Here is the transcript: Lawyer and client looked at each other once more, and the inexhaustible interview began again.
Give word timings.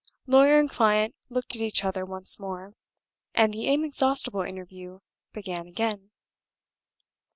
Lawyer 0.25 0.57
and 0.59 0.67
client 0.67 1.13
looked 1.29 1.55
at 1.55 1.61
each 1.61 1.83
other 1.85 2.03
once 2.05 2.39
more, 2.39 2.73
and 3.35 3.53
the 3.53 3.67
inexhaustible 3.67 4.41
interview 4.41 4.97
began 5.31 5.67
again. 5.67 6.09